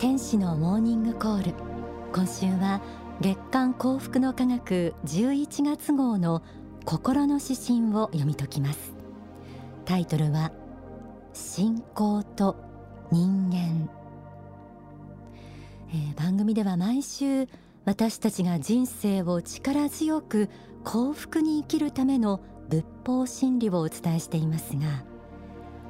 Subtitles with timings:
[0.00, 1.54] 天使のモーニングコール。
[2.14, 2.80] 今週は
[3.20, 6.42] 月刊幸福の科学11月号の
[6.86, 8.94] 心の指針を読み解きます。
[9.84, 10.52] タイトルは
[11.34, 12.56] 信仰と
[13.12, 13.90] 人間、
[15.90, 17.46] えー、番組では毎週
[17.84, 20.48] 私たちが人生を力強く
[20.82, 22.40] 幸福に生きるための
[22.70, 25.04] 仏法真理をお伝えしていますが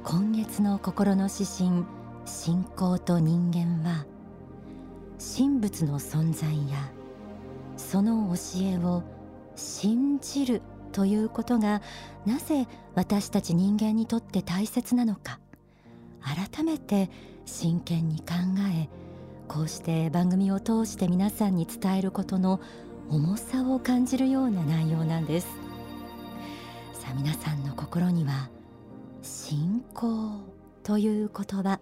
[0.03, 1.85] 今月の心の指針
[2.25, 4.05] 信仰と人間は
[5.19, 6.91] 神仏の存在や
[7.77, 9.03] その教えを
[9.55, 10.61] 信じる
[10.91, 11.81] ということが
[12.25, 15.39] なぜ私たち人間にとって大切なのか
[16.21, 17.09] 改めて
[17.45, 18.33] 真剣に考
[18.73, 18.89] え
[19.47, 22.61] こうして番組を通して皆さんに伝えることの
[23.09, 25.47] 重さを感じるような内容なんです。
[26.93, 28.49] さあ皆さんの心には
[29.21, 30.39] 信仰
[30.83, 31.79] という言葉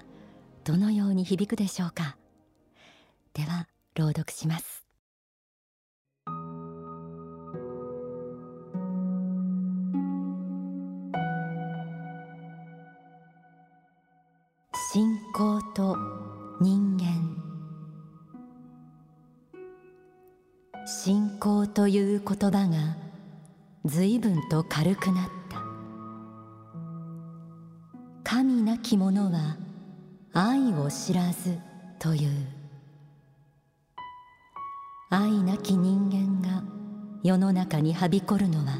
[0.70, 2.16] どのように響くでしょうか？
[3.34, 4.86] では朗読します。
[14.94, 15.98] 信仰と
[16.62, 17.36] 人間。
[20.86, 22.96] 信仰という言葉が
[23.86, 25.64] 随分と軽くなった。
[28.24, 29.58] 神なき者は
[30.34, 31.58] 愛を知らず
[31.98, 32.30] という。
[35.10, 36.64] 愛なき人間が
[37.24, 38.78] 世の中にはびこるのは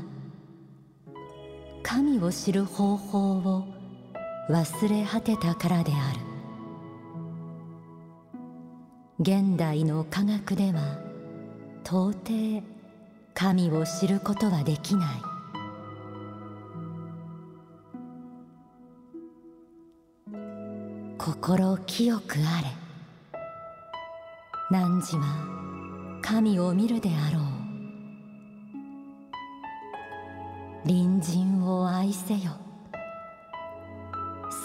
[1.82, 3.68] 神を知る方法を
[4.48, 6.20] 忘れ果てたからである。
[9.20, 11.00] 現代の科学では
[11.84, 12.64] 到底
[13.34, 15.29] 神を知ることはできない。
[21.30, 22.68] 心清くあれ。
[24.72, 27.44] 汝は神を見るであろう。
[30.88, 32.54] 隣人を愛せよ。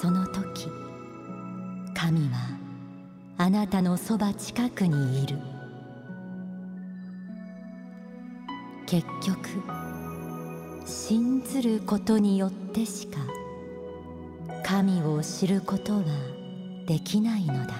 [0.00, 0.70] その時
[1.94, 2.58] 神は
[3.36, 5.36] あなたのそば近くにいる。
[8.86, 9.36] 結局
[10.86, 13.18] 信ずることによってしか
[14.64, 16.33] 神を知ることは
[16.86, 17.74] できないのだ。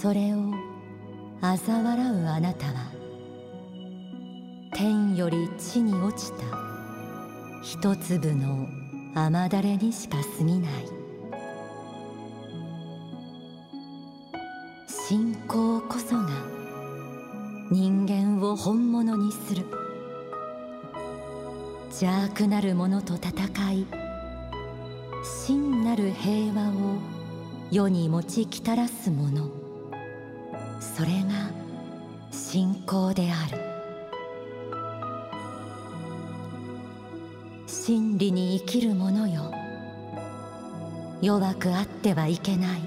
[0.00, 0.52] それを
[1.40, 2.92] 嘲笑うあなたは
[4.74, 6.44] 天より地に落ちた
[7.62, 8.66] 一粒の
[9.14, 10.88] 雨だれにしか過ぎない。
[14.88, 16.28] 信仰こそが
[17.70, 19.64] 人間を本物にする。
[21.90, 23.32] 邪悪なる者と戦
[23.72, 23.97] い
[25.98, 26.98] る平和を
[27.72, 29.50] 世に持ちきたらすもの。
[30.80, 31.50] それが
[32.30, 33.58] 信仰である。
[37.66, 39.52] 真理に生きる者よ。
[41.20, 42.80] 弱くあってはいけない。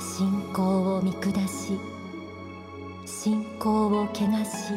[0.00, 1.78] 信仰を見下し
[3.04, 4.74] 信仰を汚し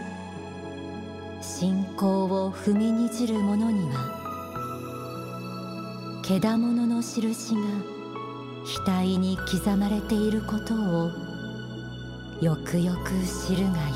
[1.41, 4.20] 信仰を踏みにじる者には
[6.39, 7.61] 獣の印が
[8.63, 11.11] 額に刻まれていることを
[12.41, 13.11] よくよく
[13.47, 13.95] 知るがよ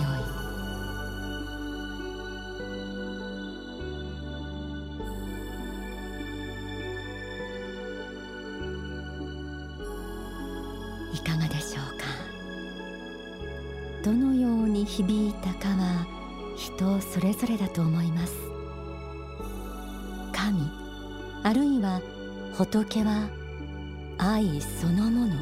[11.13, 11.15] い。
[11.15, 12.03] いかがでしょうか？
[14.03, 16.05] どのように響いたかは
[16.57, 18.33] 人それぞれだと思います。
[20.33, 20.69] 神
[21.43, 22.01] あるいは
[22.57, 23.27] 仏は
[24.17, 25.35] 愛そのもの。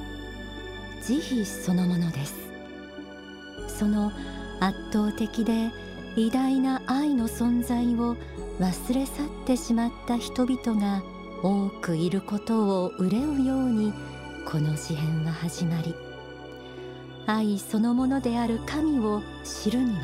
[1.03, 2.33] 慈悲そのものです。
[3.67, 4.11] その
[4.59, 5.69] 圧倒的で
[6.15, 8.15] 偉大な愛の存在を
[8.59, 11.03] 忘れ去ってしまった人々が
[11.43, 13.93] 多くいることを憂うように
[14.49, 15.93] この詩篇は始まり。
[17.27, 20.01] 愛そのものである神を知るには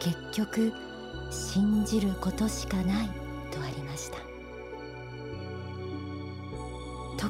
[0.00, 0.72] 結局
[1.30, 3.08] 信じることしかない
[3.50, 4.27] とありました。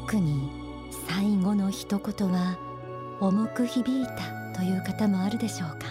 [0.08, 0.48] 特に
[1.06, 2.56] 最後の一言は
[3.20, 5.84] 重く響いたという方もあるでしょうか。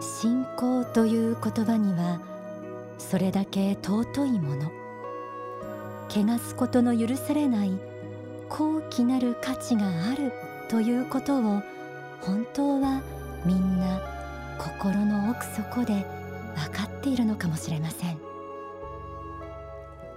[0.00, 2.18] 信仰という言葉には
[2.96, 4.70] それだけ尊いもの。
[6.08, 7.72] 汚すことの許されない
[8.48, 10.32] 高貴なる価値がある
[10.70, 11.62] ということを
[12.22, 13.02] 本当は
[13.44, 14.00] みんな
[14.56, 16.06] 心の奥底で
[16.56, 18.18] 分かっているのかもしれません。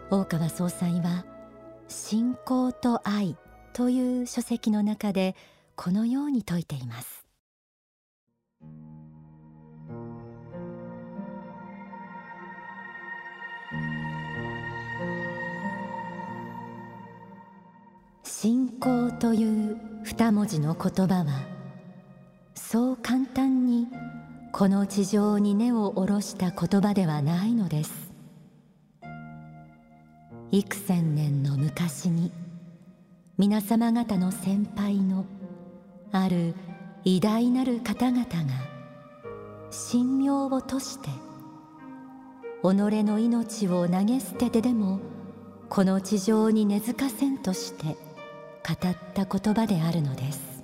[0.09, 1.25] 大川総裁は
[1.91, 3.35] 信仰と愛
[3.73, 5.35] という書籍の中で
[5.75, 7.25] このように説いています。
[18.23, 21.45] 信仰という二文字の言葉は
[22.55, 23.87] そう簡単に
[24.53, 28.10] この地上に根を下ろした言葉ではないのです。
[30.53, 32.29] 幾千年の昔に
[33.37, 35.25] 皆様方の先輩の
[36.11, 36.55] ある
[37.05, 38.27] 偉大なる方々が
[39.71, 41.07] 神妙を賭して
[42.63, 42.65] 己
[43.05, 44.99] の命を投げ捨ててでも
[45.69, 50.63] この地上に根付かせんとして語った言葉であるのです。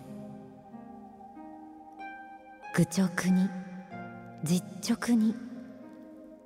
[2.76, 3.50] 愚直に
[4.44, 4.62] 実
[4.92, 5.34] 直に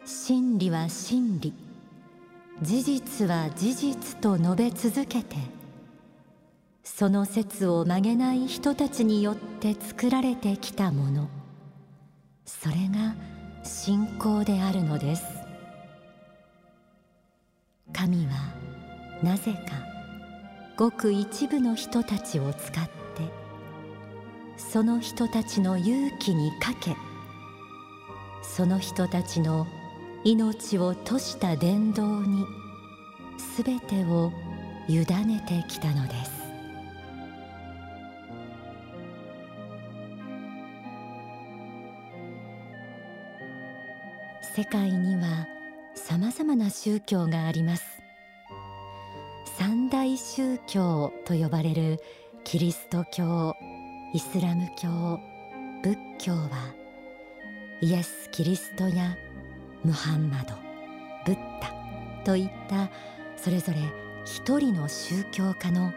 [0.06, 1.61] 真理は真理。
[2.62, 5.36] 事実は事実と述べ続けて
[6.84, 11.30] その説を曲げない人たちによって作られてきたもの。
[12.46, 13.16] それが
[13.63, 15.24] 信仰であるのです。
[17.92, 18.31] 神は
[19.24, 19.60] なぜか
[20.78, 22.92] ごく一部の人たちを使って
[24.57, 26.96] その人たちの勇気にかけ
[28.44, 29.68] その人たちの
[30.23, 32.45] 命を賭した伝道に
[33.56, 34.31] すべてを
[34.88, 36.41] 委ねてきたのです。
[44.56, 45.47] 世界には
[45.95, 47.83] さまざまな宗教があります。
[49.57, 52.00] 三大宗教と呼ばれる
[52.44, 53.56] キリスト教
[54.13, 55.19] イスラム教
[55.83, 56.50] 仏教は
[57.81, 59.15] イエス・キリストや
[59.83, 60.54] ムハンマド
[61.25, 61.74] ブッダ
[62.24, 62.89] といった
[63.36, 63.80] それぞれ
[64.25, 65.94] 一人の宗教家の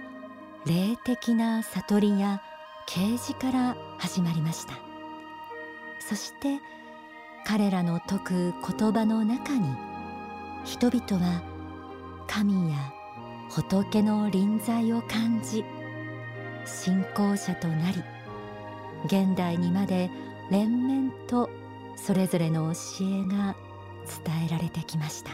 [0.67, 2.43] 霊的な悟りや
[2.87, 4.95] 啓示から始まりました。
[6.07, 6.61] そして
[7.47, 9.75] 彼らの説く言葉の中に
[10.65, 11.43] 人々は
[12.27, 12.93] 神や
[13.51, 15.65] 仏の臨在を感じ
[16.67, 18.03] 信仰者となり
[19.07, 20.11] 現代にまで
[20.51, 21.49] 連綿と
[21.97, 23.55] それぞれの教えが
[24.25, 25.33] 伝えられてきました。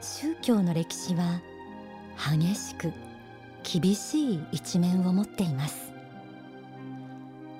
[0.00, 1.40] 宗教の歴史は
[2.16, 2.92] 激しく
[3.62, 5.92] 厳しい一面を持っています。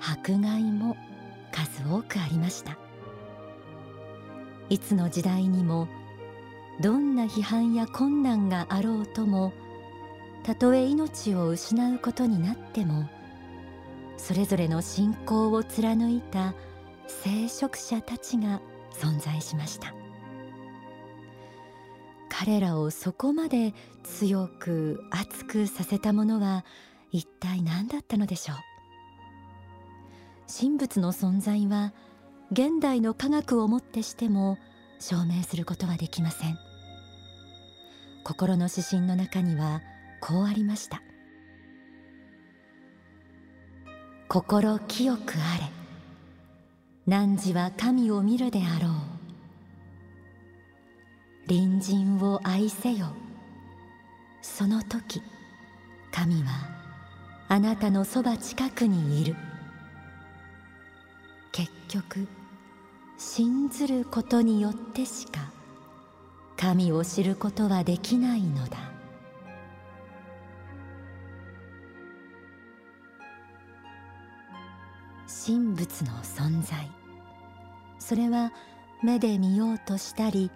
[0.01, 0.97] 迫害も
[1.51, 2.79] 数多くありました。
[4.69, 5.89] いつの時代にも
[6.81, 9.53] どんな批判や困難があろうとも
[10.43, 13.09] たとえ命を失うことになっても
[14.17, 16.55] それぞれの信仰を貫いた
[17.07, 18.61] 聖職者たちが
[18.93, 19.95] 存在しました。
[22.29, 23.73] 彼らをそこまで
[24.03, 26.65] 強く熱くさせたものは
[27.11, 28.57] 一体何だったのでしょう。
[30.47, 31.93] 神仏の存在は
[32.53, 34.59] 現代の科学をもってしても
[35.01, 36.59] 証明することはできません。
[38.23, 39.83] 心の指針の中には
[40.21, 41.03] こうありました。
[44.29, 45.76] 心清くあれ。
[47.09, 48.93] 汝は神を見るであろう。
[51.47, 53.07] 隣人を愛せよ。
[54.43, 55.23] その時
[56.11, 56.51] 神は
[57.49, 59.37] あなたのそば近くにいる。
[61.53, 62.27] 結局
[63.19, 65.53] 信ずることによってしか
[66.57, 68.96] 神を知ることはできないのだ。
[75.47, 76.91] 神仏の存在。
[78.01, 78.53] それは
[79.05, 80.51] 目で見ようとしたり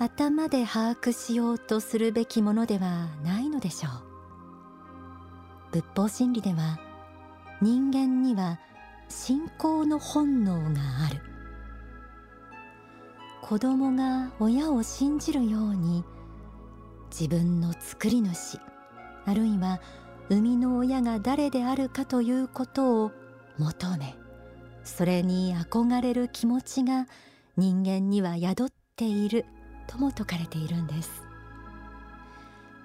[0.00, 3.92] 頭で把握しようとするべきものではないのでしょう。
[5.70, 6.80] 仏法真理では
[7.60, 8.58] 人間には
[9.08, 11.20] 信仰の本能がある。
[13.40, 16.02] 子供が親を信じるように
[17.08, 18.58] 自分の作り主
[19.26, 19.80] あるいは
[20.28, 23.12] 生みの親が誰であるかということを
[23.58, 24.16] 求め
[24.84, 27.06] それに憧れる気持ちが
[27.56, 29.44] 人間には宿っている
[29.86, 31.22] とも説かれているんです。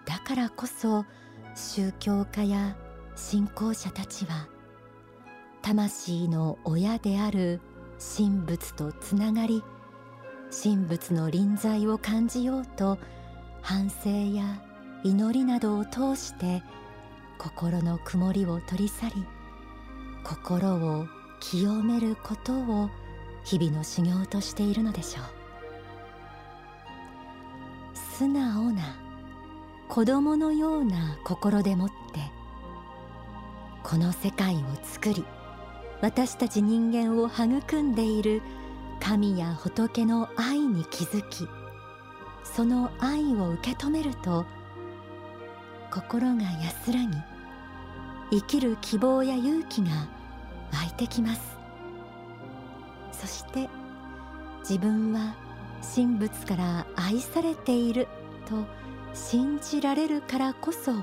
[0.06, 1.06] だからこそ
[1.56, 2.76] 宗教家や
[3.16, 4.48] 信仰者たちは
[5.62, 7.60] 魂の親である
[8.18, 9.62] 神仏とつながり
[10.52, 12.98] 神仏の臨在を感じようと
[13.62, 14.62] 反省や
[15.04, 16.64] 祈りなどを通して
[17.38, 19.26] 心の曇りを取り去り
[20.24, 21.06] 心を
[21.40, 22.90] 清めることを
[23.44, 25.40] 日々の修行としているのでしょう。
[28.20, 28.98] 素直な
[29.88, 32.20] 子供のような心でもって
[33.82, 35.24] この世界を作り
[36.02, 38.42] 私たち人間を育んでいる
[39.00, 41.48] 神や仏の愛に気づき
[42.44, 44.46] その愛を受け止めると
[45.92, 47.08] 心が安らぎ
[48.32, 50.10] 生きる希望や勇気が
[50.72, 51.58] 湧いてきます。
[53.12, 53.70] そして
[54.62, 55.36] 自分は
[55.96, 58.08] 神仏から愛されている
[58.48, 58.66] と
[59.14, 60.94] 信じられるからこそ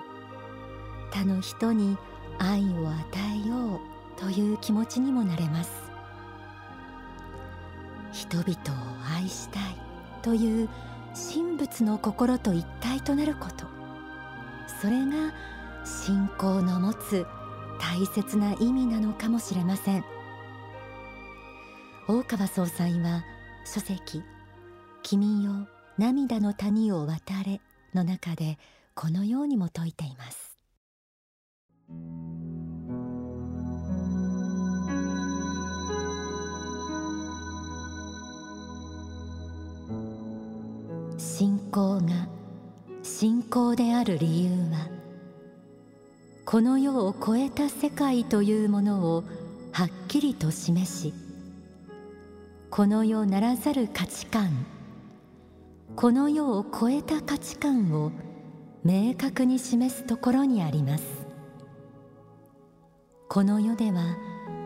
[1.10, 1.96] 他の人に
[2.38, 3.04] 愛を与
[3.44, 3.80] えよう
[4.20, 5.70] という気持ちにもなれます。
[8.12, 8.54] 人々を
[9.14, 9.62] 愛したい
[10.22, 10.68] という
[11.14, 13.66] 神仏の心と一体となること。
[14.80, 15.32] それが
[15.84, 17.26] 信仰の持つ
[17.78, 20.04] 大切な意味なのかもしれません。
[22.08, 23.24] 大川総裁は
[23.64, 24.22] 書籍
[25.02, 25.66] 君よ
[25.98, 27.60] 涙の谷を渡れ
[27.94, 28.58] の中で
[28.94, 30.56] このようにも説いています。
[41.18, 42.28] 信仰が
[43.02, 44.95] 信仰である理由は
[46.46, 49.24] この世を超えた世界というものを
[49.72, 51.12] はっきりと示し
[52.70, 54.64] この世ならざる価値観
[55.96, 58.12] この世を超えた価値観を
[58.84, 61.04] 明確に示すところにあります。
[63.28, 64.16] この世では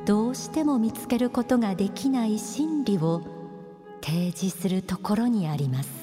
[0.04, 3.22] どうしても見つけることができない真理を
[4.02, 5.99] 提示するところにあります。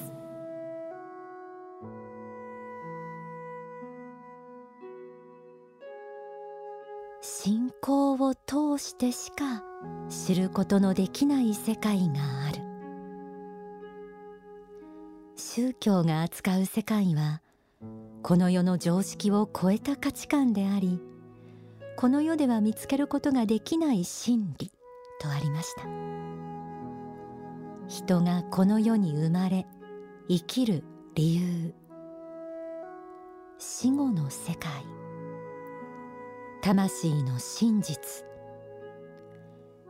[8.58, 9.64] 通してしか
[10.10, 12.16] 知ることのできない世界が
[12.48, 12.64] ある。
[15.36, 17.44] 宗教が扱う世界は
[18.24, 21.00] この世の常識を超えた価値観であり
[21.98, 24.72] この世では見つけることができない真理
[25.22, 25.84] とありました。
[27.88, 29.68] 人がこの世に生まれ
[30.28, 30.84] 生きる
[31.14, 31.76] 理由。
[33.60, 34.72] 死後の世界。
[36.64, 38.26] 魂の真実。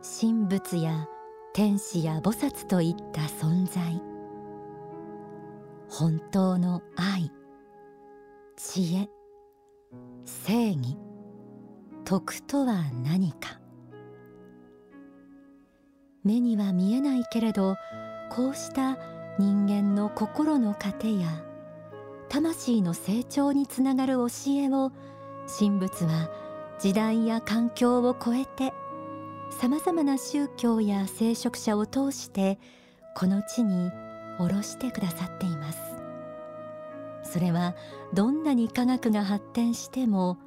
[0.02, 1.08] 神仏や
[1.52, 4.00] 天使や菩薩といった存在。
[5.88, 7.32] 本当の愛
[8.56, 9.08] 知恵
[10.24, 10.96] 正義
[12.04, 13.60] 徳とは何か。
[16.22, 17.76] 目には見えないけれど
[18.30, 18.98] こうした
[19.38, 21.42] 人間の心の糧や
[22.28, 24.92] 魂の成長につながる教えを
[25.58, 26.28] 神仏は
[26.78, 28.74] 時代や環境を超えて
[29.50, 32.58] さまざまな宗教や聖職者を通して
[33.14, 33.90] この地に
[34.38, 35.78] 下ろしてくださっています。
[37.22, 37.74] それは
[38.14, 40.38] どんなに科学が発展しても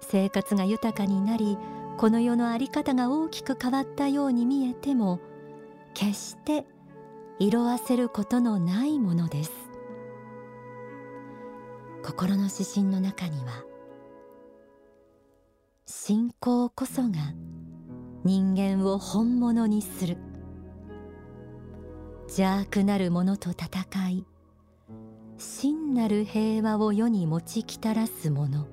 [0.00, 1.56] 生活が豊かになり
[1.98, 5.20] この世の在り方が大きく変わったように見えても
[5.94, 6.66] 決して
[7.38, 9.52] 色あせることのないものです。
[12.02, 13.64] 心の指針の中には
[15.86, 17.18] 信仰こそが
[18.26, 20.16] 人間を本物にする。
[22.22, 24.26] 邪悪なる者と戦い
[25.38, 28.66] 真なる平和を世に持ちきたらすもの。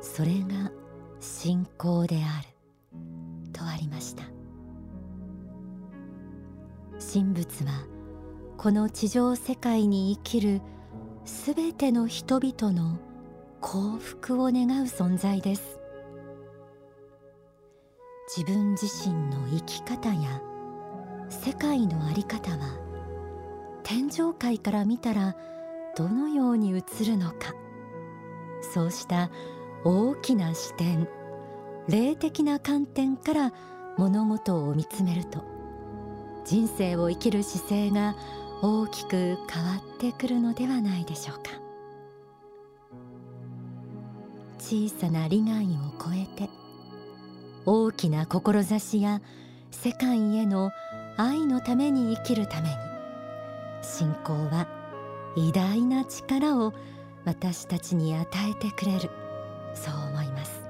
[0.00, 0.70] それが
[1.18, 2.48] 信仰である。
[3.52, 4.22] とありました。
[7.00, 7.84] 神仏は
[8.56, 10.60] この地上世界に生きる
[11.24, 12.96] すべての人々の
[13.60, 15.79] 幸福を願う存在です。
[18.32, 20.40] 自分自身の生き方や
[21.28, 22.78] 世界の在り方は
[23.82, 25.34] 天上界から見たら
[25.96, 27.52] どのように映るのか。
[28.72, 29.32] そうした
[29.82, 31.08] 大きな視点
[31.88, 33.52] 霊的な観点から
[33.98, 35.42] 物事を見つめると
[36.44, 38.14] 人生を生きる姿勢が
[38.62, 41.50] 大きく変わってくるのではないでしょうか。
[44.60, 45.68] 小さな利害を
[45.98, 46.48] 超えて
[47.66, 49.20] 大きな志や
[49.70, 50.70] 世界への
[51.16, 52.74] 愛のために生きるために。
[53.82, 54.68] 信仰は
[55.36, 56.72] 偉大な力を
[57.24, 59.10] 私たちに与えてくれる。
[59.74, 60.62] そう思います。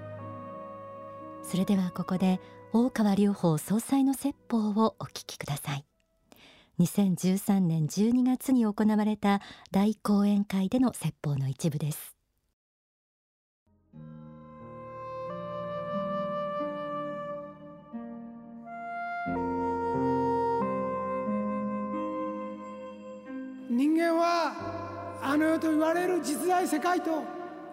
[1.42, 2.40] それではここで
[2.72, 5.84] 大川隆法総裁の説法をお聞きください。
[6.78, 12.19] 2013年12月に行われた大講演会での説法の一部です。
[23.80, 24.52] 人間は
[25.22, 27.24] あの世と言われる実在世界と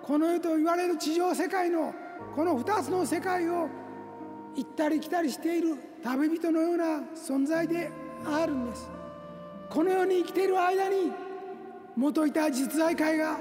[0.01, 1.93] この世と言われる地上世界の
[2.33, 3.67] この2つの世界を
[4.55, 7.91] 行ったり来たりしている旅人のような存在で
[8.25, 8.89] あるんです。
[9.69, 11.11] この世に生きている間に
[11.97, 13.37] 元いた実在界が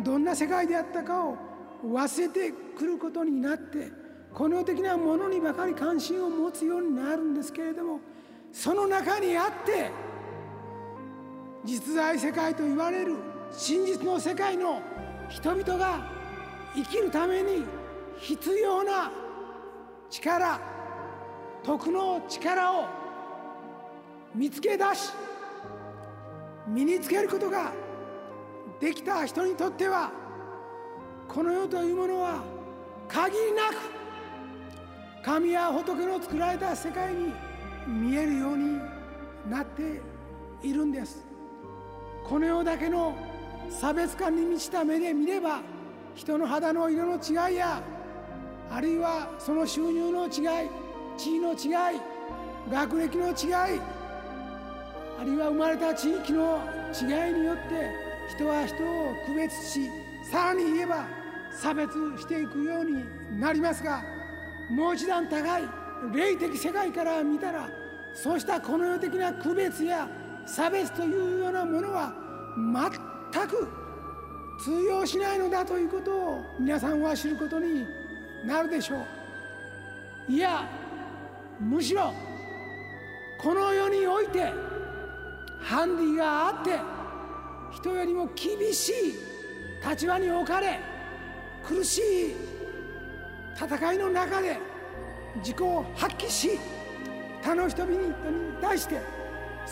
[0.00, 1.36] どんな世界であったかを
[1.84, 3.92] 忘れてくることになって
[4.34, 8.00] この世的なものにばかり関心を持つようになるんですけれども
[8.52, 9.92] その中にあって
[11.64, 13.16] 実在世界と言われる
[13.50, 14.80] 真実の世界の
[15.28, 16.00] 人々が
[16.74, 17.64] 生きるために
[18.18, 19.10] 必要な
[20.10, 20.60] 力
[21.62, 22.86] 徳の力を
[24.34, 25.12] 見つけ出し
[26.66, 27.72] 身につけることが
[28.80, 30.12] できた人にとっては
[31.26, 32.42] この世というものは
[33.08, 33.98] 限りなく
[35.24, 37.32] 神や仏の作られた世界に
[37.86, 38.78] 見えるように
[39.48, 40.00] なって
[40.62, 41.27] いるんです。
[42.28, 43.16] この世だけの
[43.70, 45.62] 差別感に満ちた目で見れば
[46.14, 47.82] 人の肌の色の違いや
[48.70, 50.68] あるいはその収入の違い
[51.16, 52.00] 地位の違い
[52.70, 53.80] 学歴の違い
[55.20, 56.60] あるいは生まれた地域の
[56.92, 57.90] 違いによって
[58.36, 59.88] 人は人を区別し
[60.30, 61.06] さらに言えば
[61.50, 64.02] 差別していくようになりますが
[64.68, 65.62] もう一段高い
[66.12, 67.70] 霊的世界から見たら
[68.14, 70.06] そうしたこの世的な区別や
[70.48, 72.12] 差別というようなものは
[73.32, 73.68] 全く
[74.58, 77.86] 通用しないのだということを皆さんは知ることに
[78.44, 78.96] なるでしょ
[80.28, 80.32] う。
[80.32, 80.68] いや
[81.60, 82.12] むしろ
[83.40, 84.52] この世において
[85.60, 86.78] ハンディがあって
[87.76, 88.94] 人よりも厳しい
[89.88, 90.80] 立場に置かれ
[91.66, 92.36] 苦しい
[93.54, 94.58] 戦いの中で
[95.36, 96.58] 自己を発揮し
[97.42, 98.12] 他の人々に
[98.60, 99.17] 対して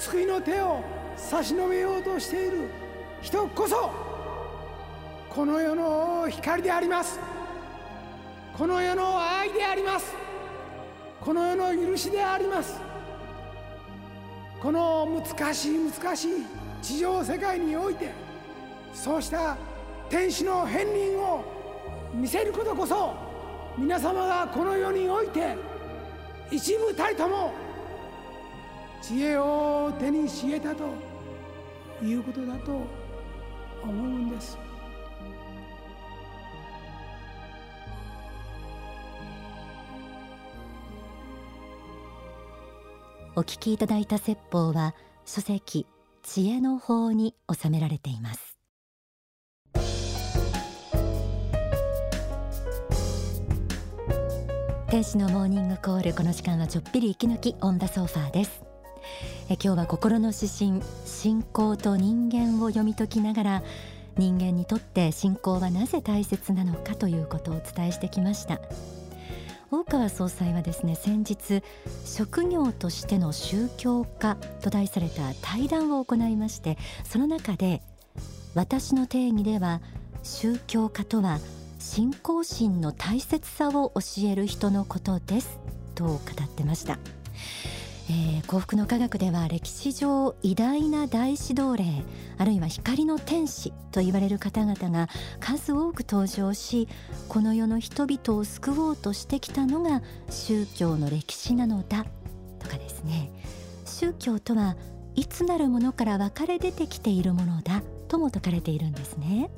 [0.01, 0.83] 救いの手を
[1.17, 2.69] 差し伸べようとしている。
[3.23, 3.91] 人こそ
[5.31, 7.19] この世の光であります。
[8.57, 10.15] この世の愛であります。
[11.21, 12.81] この世の許しであります。
[14.61, 16.31] この難しい難しい
[16.83, 18.11] 地上世界において
[18.93, 19.57] そうした
[20.09, 21.45] 天使の片鱗を
[22.15, 23.15] 見せることこそ
[23.77, 25.57] 皆様がこの世において
[26.51, 27.53] 一部たりとも
[29.07, 30.85] 知恵を手にし得たと
[32.05, 32.73] いうことだと
[33.81, 34.59] 思うんです。
[43.37, 45.87] お聞きいただいた説法は書籍
[46.25, 48.59] 知恵の法に収められています。
[54.89, 58.66] 天使のモーニングコールこの時間はちょっぴり息抜きオンダソファーです。
[59.49, 63.63] え今日は心の指針信仰と人間を読み解きながら
[64.17, 68.61] 人間にとって信仰はなぜ大切なのかということをお伝えしてきました。
[69.71, 71.63] 大川総裁はですね先日
[72.05, 77.83] 職業としての宗教家と題された対談を行いましてその中で
[78.55, 79.81] 私の定義では
[80.23, 81.41] 宗教家とは
[81.79, 85.59] 信仰心の大切さを教える人のことです
[85.95, 86.99] と語ってました、
[88.09, 92.05] えー、幸福の科学では歴史上偉大な大指導霊
[92.39, 95.09] あるいは光の天使と言われる方々が
[95.41, 96.87] 数多く登場し
[97.29, 102.05] この世の人々を救おうとしてきたのが宗教の歴史なのだ
[102.61, 103.31] とかですね。
[103.85, 104.77] 宗教とは
[105.15, 109.51] いつなるものから分かれ出てきているものだとも説かれているんですね。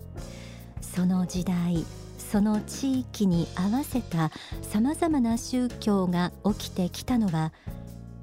[0.81, 1.85] その時代
[2.19, 4.31] その地域に合わせた
[4.63, 7.53] さまざまな宗教が起きてきたのは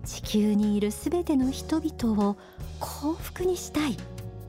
[0.06, 2.38] 地球にいるすべての人々を
[2.80, 3.98] 幸福にしたい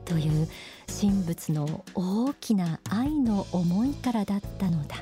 [0.05, 0.47] という
[0.87, 4.95] 神仏の大きな愛の思いからだったのだ、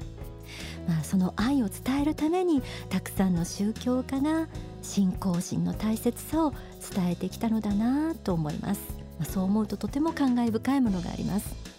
[0.87, 4.47] まあ、その愛を伝えるためにたくさんの宗教家が
[4.81, 6.53] 信仰心の大切さを
[6.95, 8.81] 伝えてきたのだなと思います、
[9.19, 11.75] ま、そう思うととても感慨深いものがあります。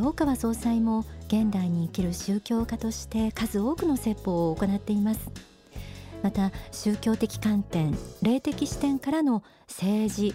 [0.00, 5.53] 大川総裁も現代に生きる宗教家として数多くの説法を行っています。
[6.24, 10.34] また宗教的観点霊的視点からの政治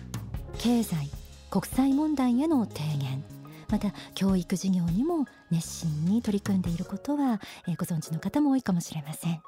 [0.59, 1.09] 経済
[1.49, 3.23] 国際問題への提言。
[3.69, 9.41] また教育事業にも熱心に取り組んでいることは、えご存知の方も多いかもしれません。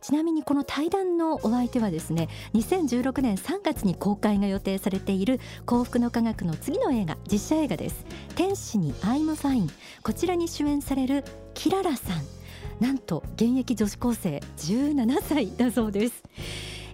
[0.00, 8.04] ちなみにこの対談のお相手はですね2016年3月に公開が予定されている幸福の科学の次の映画実写映画です。
[8.34, 9.70] 天使にアイムファイン。
[10.02, 12.39] こちらに主演されるキララさん。
[12.80, 16.22] なんと現役女子高生17歳だそうです。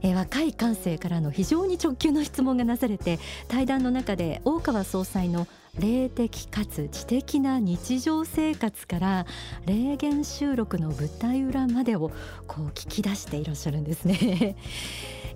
[0.03, 5.47] え若い感性からの非常に直球の質問がなされて対談の中で大川総裁の
[5.79, 9.27] 霊的かつ知的な日常生活から
[9.67, 12.11] 霊言収録の舞台裏までを
[12.47, 14.57] こう聞き出していらっしゃるんですね、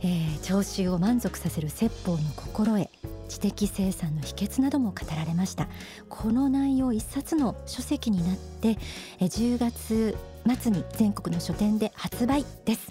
[0.03, 2.89] えー、聴衆を満足させる説法の心得
[3.31, 5.69] 知的生産の秘訣なども語られました。
[6.09, 8.77] この内容一冊の書籍になって
[9.21, 10.17] 10月
[10.61, 12.91] 末に全国の書店で発売です。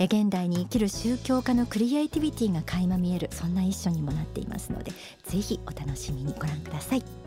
[0.00, 4.92] 現代に生きる宗教家のクリエイティビティが垣間見えるそんな一書にもなっていますので
[5.24, 7.25] ぜひお楽しみにご覧ください。